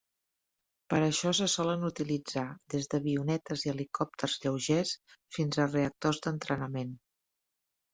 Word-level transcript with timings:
Per 0.93 1.01
això 1.07 1.33
se 1.39 1.47
solen 1.55 1.85
utilitzar 1.91 2.47
des 2.75 2.91
d'avionetes 2.95 3.69
i 3.69 3.75
helicòpters 3.75 4.41
lleugers 4.49 4.99
fins 5.39 5.65
a 5.67 5.73
reactors 5.73 6.27
d'entrenament. 6.27 7.03